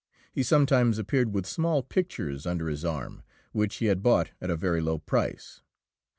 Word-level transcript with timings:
He 0.33 0.41
sometimes 0.41 0.97
appeared 0.97 1.31
with 1.31 1.45
small 1.45 1.83
pictures 1.83 2.47
under 2.47 2.67
his 2.69 2.83
arm, 2.83 3.21
which 3.51 3.75
he 3.75 3.85
had 3.85 4.01
bought 4.01 4.31
at 4.41 4.49
a 4.49 4.55
very 4.55 4.81
low 4.81 4.97
price. 4.97 5.61